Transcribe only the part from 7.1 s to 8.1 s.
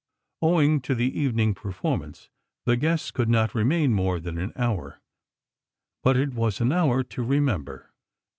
remember.